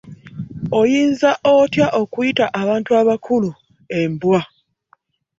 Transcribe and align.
Oyinza 0.79 1.29
otya 1.53 1.87
okuyita 2.01 2.45
abantu 2.61 2.89
abakulu 3.01 3.49
embwa? 3.99 4.41